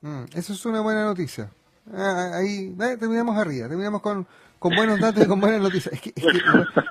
[0.01, 1.49] Mm, eso es una buena noticia.
[1.93, 4.27] Ah, ahí terminamos arriba, terminamos con,
[4.59, 5.93] con buenos datos y con buenas noticias.
[5.93, 6.13] Es que,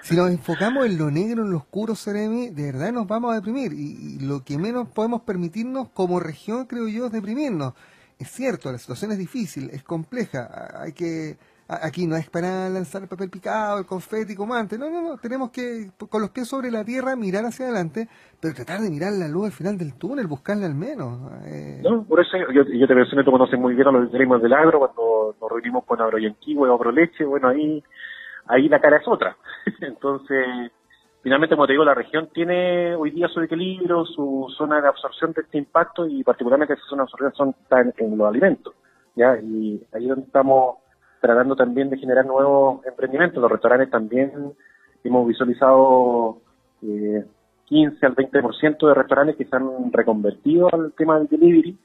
[0.03, 3.37] si nos enfocamos en lo negro, en lo oscuro, Seremi, de verdad nos vamos a
[3.37, 3.73] deprimir.
[3.73, 7.75] Y, lo que menos podemos permitirnos como región, creo yo, es deprimirnos
[8.19, 11.37] es cierto, la situación es difícil, es compleja, hay que
[11.69, 15.19] aquí no es para lanzar el papel picado, el confeti como antes, no, no, no,
[15.19, 18.09] tenemos que con los pies sobre la tierra mirar hacia adelante,
[18.41, 21.33] pero tratar de mirar la luz al final del túnel, buscarla al menos.
[21.47, 21.81] Eh.
[21.83, 24.53] No, por eso yo, yo te mencioné, tú conoces muy bien a los tenemos del
[24.53, 27.83] agro, cuando nos reunimos con Agroyanquí o Agroleche, bueno, ahí,
[28.47, 29.37] ahí la cara es otra.
[29.81, 30.71] Entonces,
[31.23, 35.33] finalmente, como te digo, la región tiene hoy día su equilibrio, su zona de absorción
[35.33, 38.73] de este impacto y particularmente esa zona de absorción son, está en, los alimentos.
[39.17, 39.37] ¿ya?
[39.41, 40.77] Y ahí es donde estamos
[41.27, 43.41] tratando también de generar nuevos emprendimientos.
[43.43, 44.53] Los restaurantes también
[45.03, 46.39] hemos visualizado
[46.83, 47.25] eh,
[47.67, 51.77] 15 al 20% de restaurantes que se han reconvertido al tema del delivery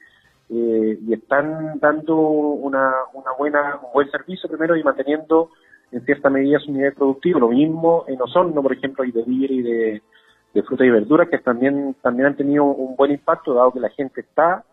[0.48, 5.50] eh, y están dando una, una buena, un buen servicio primero y manteniendo
[5.90, 7.40] en cierta medida su nivel productivo.
[7.40, 10.02] Lo mismo en Osorno, por ejemplo, hay de y de,
[10.54, 13.90] de frutas y verduras que también, también han tenido un buen impacto, dado que la
[13.90, 14.64] gente está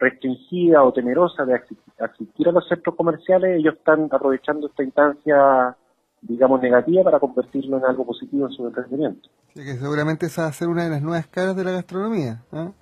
[0.00, 1.60] restringida o temerosa de
[1.98, 5.76] asistir a los centros comerciales, ellos están aprovechando esta instancia
[6.22, 9.28] digamos, negativa para convertirlo en algo positivo en su emprendimiento.
[9.54, 12.42] Sí, que seguramente esa va a ser una de las nuevas caras de la gastronomía.
[12.52, 12.72] ¿ah?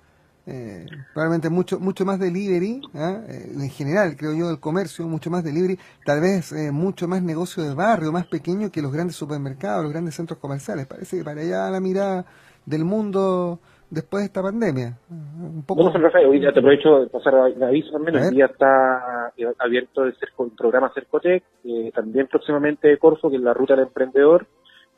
[0.45, 3.21] Eh, probablemente mucho mucho más delivery, ¿ah?
[3.27, 7.21] eh, en general, creo yo, el comercio, mucho más delivery, tal vez eh, mucho más
[7.21, 10.87] negocio de barrio, más pequeño que los grandes supermercados, los grandes centros comerciales.
[10.87, 12.25] Parece que para allá la mirada
[12.65, 14.97] del mundo después de esta pandemia.
[15.09, 15.83] Un poco...
[15.83, 18.17] Bueno, Rafael, hoy ya te aprovecho de pasar el aviso también.
[18.17, 20.15] Hoy día está eh, abierto el,
[20.57, 24.47] programa Cercotec, eh, también próximamente Corfo, que es la ruta del emprendedor.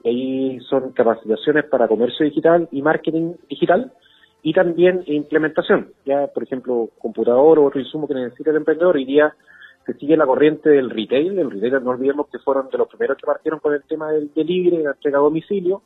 [0.04, 3.94] Y ahí son capacitaciones para comercio digital y marketing digital
[4.42, 5.94] y también implementación.
[6.06, 8.96] Ya, por ejemplo, computador o otro insumo que necesita el emprendedor.
[8.96, 9.34] Hoy día
[9.86, 11.38] se sigue la corriente del retail.
[11.38, 14.32] El retail, no olvidemos que fueron de los primeros que partieron con el tema del
[14.34, 15.84] delivery, la entrega a domicilio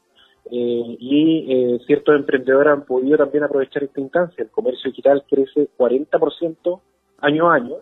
[0.51, 4.43] eh, y eh, ciertos emprendedores han podido también aprovechar esta instancia.
[4.43, 6.81] El comercio digital crece 40%
[7.19, 7.75] año a año.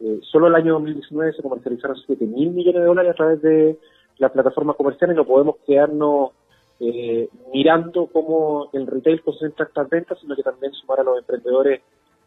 [0.00, 3.78] Eh, solo el año 2019 se comercializaron 7 mil millones de dólares a través de
[4.18, 6.30] las plataformas comerciales no podemos quedarnos
[7.52, 11.80] mirando cómo el retail concentra estas ventas, sino que también sumar a los emprendedores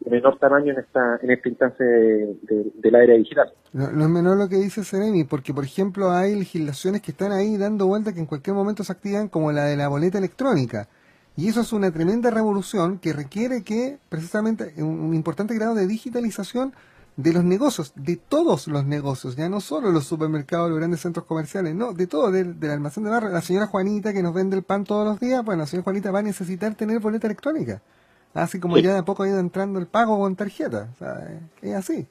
[0.06, 3.52] menor tamaño en esta, en esta instancia de, área digital.
[3.72, 7.56] No, es menor lo que dice Seremi, porque por ejemplo hay legislaciones que están ahí
[7.56, 10.88] dando vuelta que en cualquier momento se activan, como la de la boleta electrónica.
[11.36, 16.72] Y eso es una tremenda revolución que requiere que precisamente un, importante grado de digitalización
[17.16, 21.26] de los negocios, de todos los negocios, ya no solo los supermercados, los grandes centros
[21.26, 23.30] comerciales, no, de todo, del, del almacén de barrio.
[23.30, 26.10] La señora Juanita que nos vende el pan todos los días, bueno, la señora Juanita
[26.10, 27.82] va a necesitar tener boleta electrónica.
[28.34, 30.88] Así como ya de a poco ha ido entrando el pago con tarjeta.
[31.62, 32.06] es así.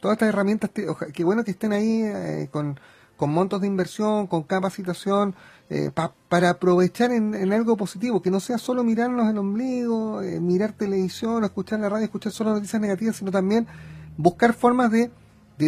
[0.00, 0.70] Todas estas herramientas,
[1.12, 2.78] qué bueno que estén ahí eh, con,
[3.20, 5.36] montos de inversión, con capacitación,
[5.70, 5.90] eh,
[6.28, 11.44] para aprovechar en, algo positivo, que no sea solo mirarnos el ombligo, eh, mirar televisión,
[11.44, 13.68] escuchar la radio, escuchar solo noticias negativas, sino también
[14.16, 15.10] buscar formas de,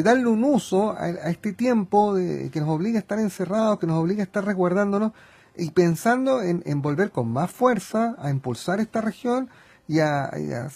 [0.03, 4.03] darle un uso a, este tiempo de, que nos obliga a estar encerrados, que nos
[4.03, 5.13] obliga a estar resguardándonos
[5.57, 9.49] y pensando en, volver con más fuerza a impulsar esta región
[9.87, 10.31] y a,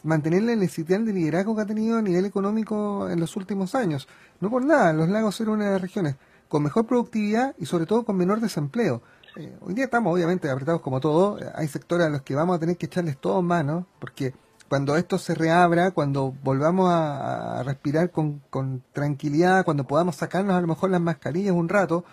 [0.05, 4.09] mantenerle el sitial de liderazgo que ha tenido a nivel económico en los últimos años.
[4.41, 6.17] No por nada, los lagos eran una de las regiones
[6.49, 9.03] con mejor productividad y sobre todo con menor desempleo.
[9.37, 12.61] Eh, hoy día estamos obviamente apretados como todo, hay sectores a los que vamos a
[12.61, 14.33] tener que echarles todo en mano, porque
[14.69, 20.67] cuando esto se reabra, cuando volvamos a, respirar con tranquilidad, cuando podamos sacarnos a lo
[20.67, 22.05] mejor las mascarillas un rato,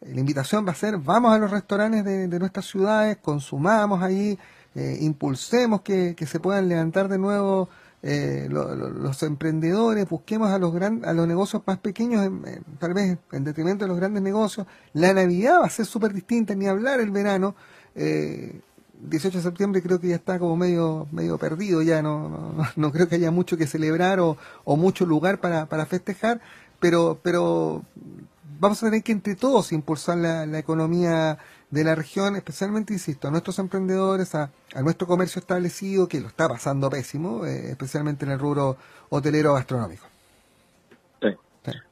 [0.00, 4.38] la invitación va a ser, vamos a los restaurantes de, nuestras ciudades, consumamos ahí,
[4.74, 7.68] eh, impulsemos que, se puedan levantar de nuevo
[8.02, 12.30] eh, los emprendedores, busquemos a los, gran, a los negocios más pequeños,
[12.78, 14.66] tal vez en detrimento de los grandes negocios.
[14.92, 17.56] La Navidad va a ser súper distinta, ni hablar el verano.
[17.94, 18.60] Eh,
[19.00, 23.08] 18 de septiembre creo que ya está como medio medio perdido ya no, no, creo
[23.08, 26.40] que haya mucho que celebrar o, o mucho lugar para, para festejar
[26.80, 27.84] pero pero
[28.58, 31.38] vamos a tener que entre todos impulsar la, economía
[31.70, 34.50] de la región, especialmente, insisto, a nuestros emprendedores, a,
[34.82, 38.76] nuestro comercio establecido, que lo está pasando pésimo, eh, especialmente en el rubro
[39.10, 40.06] hotelero gastronómico.
[41.20, 41.36] Sí.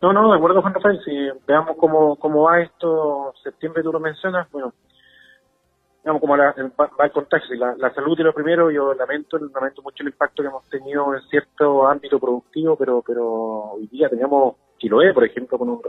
[0.02, 1.00] No, no, de acuerdo, Juan Rafael.
[1.04, 1.12] Si
[1.46, 4.72] veamos cómo, cómo va esto, septiembre tú lo mencionas, bueno,
[6.02, 6.54] digamos, como va,
[7.04, 7.56] el contagio.
[7.56, 11.14] La, la, salud y lo primero, yo lamento, lamento mucho el impacto que hemos tenido
[11.14, 15.80] en cierto ámbito productivo, pero, pero hoy día teníamos Chiloé, por ejemplo, con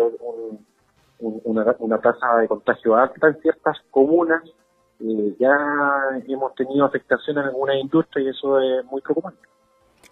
[1.19, 4.43] una, tasa de contagio alta en ciertas comunas,
[4.99, 5.55] ya
[6.27, 9.39] hemos tenido afectación en alguna industria y eso es muy preocupante.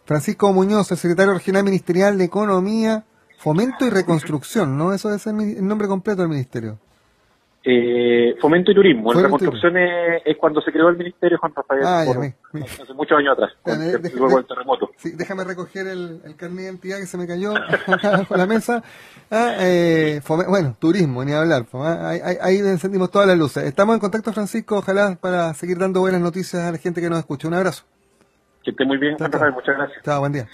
[0.05, 3.05] Francisco Muñoz, el secretario regional ministerial de Economía,
[3.39, 4.93] Fomento y Reconstrucción, ¿no?
[4.93, 6.79] Eso es el nombre completo del ministerio.
[7.67, 9.11] Eh, fomento y turismo.
[9.11, 13.33] En reconstrucción es, es, cuando se creó el ministerio Juan Rafael ah, hace muchos años
[13.33, 13.53] atrás,
[14.13, 14.91] luego del terremoto.
[14.97, 17.53] Sí, déjame recoger el, el carnet de identidad que se me cayó
[18.03, 18.83] bajo la mesa.
[19.31, 21.65] Ah, eh, bueno, turismo, ni hablar.
[21.73, 23.63] Ah, ahí, ahí, encendimos todas las luces.
[23.63, 27.17] Estamos en contacto, Francisco, ojalá para seguir dando buenas noticias a la gente que nos
[27.17, 27.47] escucha.
[27.47, 27.83] Un abrazo.
[28.63, 29.53] Que esté muy bien, Juan Rafael.
[29.53, 30.03] Muchas gracias.
[30.03, 30.47] Chao, buen día.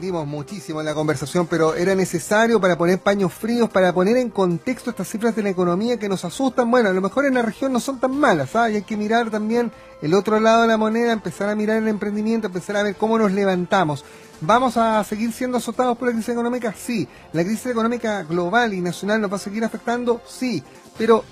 [0.00, 4.90] Muchísimo en la conversación, pero era necesario para poner paños fríos, para poner en contexto
[4.90, 6.70] estas cifras de la economía que nos asustan.
[6.70, 8.76] Bueno, a lo mejor en la región no son tan malas, ¿sabes?
[8.76, 9.70] hay que mirar también
[10.00, 13.18] el otro lado de la moneda, empezar a mirar el emprendimiento, empezar a ver cómo
[13.18, 14.04] nos levantamos.
[14.40, 16.74] ¿Vamos a seguir siendo azotados por la crisis económica?
[16.74, 17.06] Sí.
[17.34, 20.22] ¿La crisis económica global y nacional nos va a seguir afectando?
[20.26, 20.62] Sí.
[20.96, 21.24] Pero,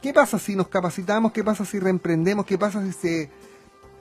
[0.00, 1.32] ¿qué pasa si nos capacitamos?
[1.32, 2.46] ¿Qué pasa si reemprendemos?
[2.46, 3.30] ¿Qué pasa si se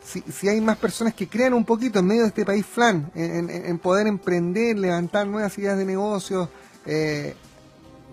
[0.05, 3.77] si, hay más personas que crean un poquito en medio de este país flan, en,
[3.79, 6.49] poder emprender, levantar nuevas ideas de negocio,
[6.85, 7.35] eh,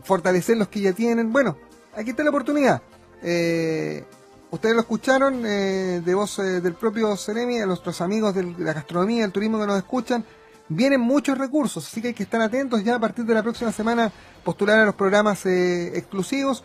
[0.02, 1.56] fortalecer los que ya tienen, bueno,
[1.94, 2.82] aquí está la oportunidad.
[3.22, 4.04] Eh,
[4.50, 9.22] ustedes lo escucharon eh, de voz del propio Ceremi, a nuestros amigos de la gastronomía,
[9.22, 10.24] del turismo que nos escuchan.
[10.68, 13.70] vienen muchos recursos, así que hay que estar atentos ya a partir de la próxima
[13.70, 14.10] semana
[14.42, 16.64] postular a los programas exclusivos.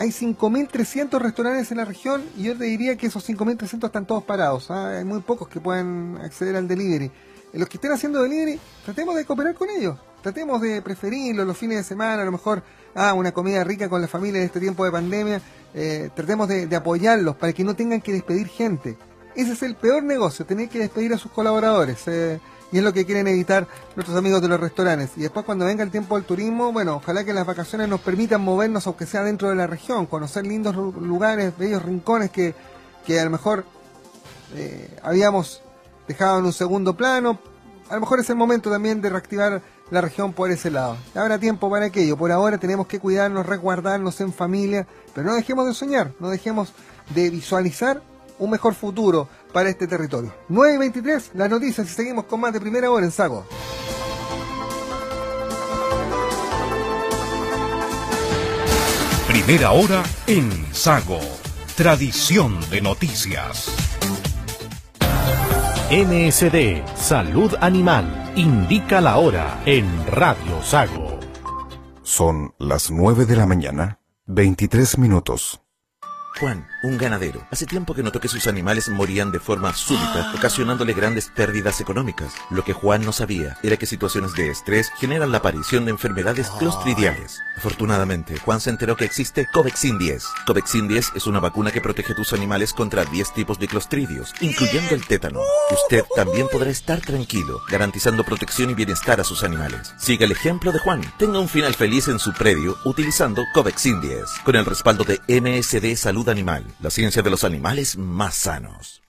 [0.00, 4.24] Hay 5.300 restaurantes en la región y yo te diría que esos 5.300 están todos
[4.24, 4.70] parados.
[4.70, 4.96] ¿ah?
[4.96, 7.10] Hay muy pocos que puedan acceder al delivery.
[7.52, 9.98] Los que estén haciendo delivery, tratemos de cooperar con ellos.
[10.22, 12.62] Tratemos de preferirlo los fines de semana, a lo mejor
[12.94, 15.42] ah, una comida rica con la familia en este tiempo de pandemia.
[15.74, 18.96] Eh, tratemos de, apoyarlos para que no tengan que despedir gente.
[19.36, 22.08] Ese es el peor negocio, tener que despedir a sus colaboradores.
[22.08, 22.40] Eh,
[22.72, 23.66] y es lo que quieren evitar
[23.96, 25.10] nuestros amigos de los restaurantes.
[25.16, 28.40] Y después cuando venga el tiempo del turismo, bueno, ojalá que las vacaciones nos permitan
[28.40, 32.54] movernos, aunque sea dentro de la región, conocer lindos lugares, bellos rincones que,
[33.06, 33.64] que a lo mejor
[34.54, 35.62] eh, habíamos
[36.06, 37.38] dejado en un segundo plano.
[37.88, 40.96] A lo mejor es el momento también de reactivar la región por ese lado.
[41.14, 42.16] Habrá tiempo para aquello.
[42.16, 46.72] Por ahora tenemos que cuidarnos, resguardarnos en familia, pero no dejemos de soñar, no dejemos
[47.14, 48.02] de visualizar
[48.38, 50.34] un mejor futuro para este territorio.
[50.48, 53.44] 9 y 23, las noticias y seguimos con más de primera hora en Sago.
[59.26, 61.20] Primera hora en Sago.
[61.76, 63.70] Tradición de noticias.
[65.90, 71.18] NSD Salud Animal indica la hora en Radio Sago.
[72.02, 75.60] Son las 9 de la mañana, 23 minutos.
[76.38, 80.92] Juan, un ganadero, hace tiempo que notó que sus animales morían de forma súbita, ocasionándole
[80.92, 82.32] grandes pérdidas económicas.
[82.50, 86.48] Lo que Juan no sabía era que situaciones de estrés generan la aparición de enfermedades
[86.58, 87.40] clostridiales.
[87.56, 90.24] Afortunadamente, Juan se enteró que existe Covexin 10.
[90.46, 94.32] Covexin 10 es una vacuna que protege a tus animales contra 10 tipos de clostridios,
[94.40, 95.40] incluyendo el tétano.
[95.70, 99.92] Usted también podrá estar tranquilo, garantizando protección y bienestar a sus animales.
[99.98, 101.02] Siga el ejemplo de Juan.
[101.18, 105.96] Tenga un final feliz en su predio utilizando Covexin 10, con el respaldo de MSD
[105.96, 109.02] Salud Animal, la ciencia de los animales más sanos.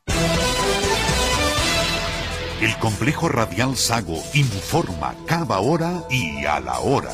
[2.61, 7.11] El complejo radial Sago informa cada hora y a la hora.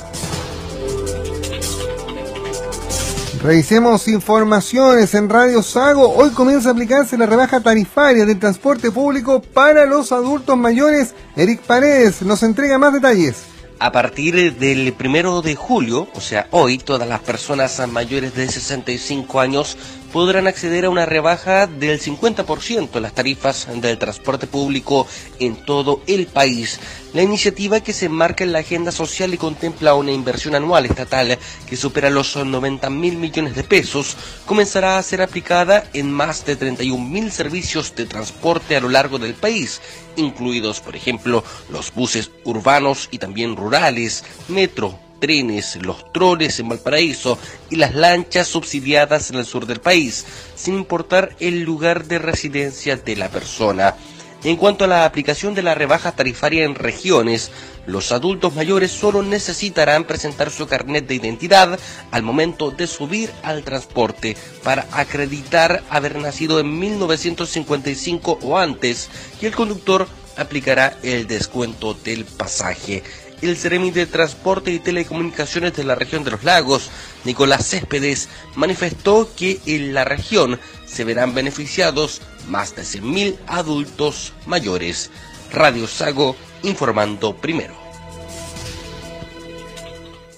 [3.42, 6.10] Revisemos informaciones en Radio Sago.
[6.16, 11.14] Hoy comienza a aplicarse la rebaja tarifaria del transporte público para los adultos mayores.
[11.36, 13.57] Eric Paredes nos entrega más detalles.
[13.80, 19.40] A partir del primero de julio, o sea, hoy, todas las personas mayores de 65
[19.40, 19.78] años
[20.12, 25.06] podrán acceder a una rebaja del 50% en las tarifas del transporte público
[25.40, 26.80] en todo el país.
[27.14, 31.38] La iniciativa que se enmarca en la agenda social y contempla una inversión anual estatal
[31.66, 36.58] que supera los 90 mil millones de pesos comenzará a ser aplicada en más de
[36.58, 39.82] 31 mil servicios de transporte a lo largo del país,
[40.18, 47.40] incluidos, por ejemplo, los buses urbanos y también rurales, metro, trenes, los troles en Valparaíso
[47.70, 52.98] y las lanchas subsidiadas en el sur del país, sin importar el lugar de residencia
[52.98, 53.96] de la persona.
[54.44, 57.52] En cuanto a la aplicación de la rebaja tarifaria en regiones,
[57.88, 61.80] los adultos mayores solo necesitarán presentar su carnet de identidad
[62.12, 69.10] al momento de subir al transporte para acreditar haber nacido en 1955 o antes
[69.42, 70.08] y el conductor
[70.38, 73.04] aplicará el descuento del pasaje.
[73.42, 76.90] El Ceremi de Transporte y Telecomunicaciones de la región de los lagos,
[77.24, 85.12] Nicolás Céspedes, manifestó que en la región se verán beneficiados más de 100.000 adultos mayores.
[85.52, 87.76] Radio Sago informando primero.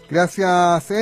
[0.10, 0.92] Gracias.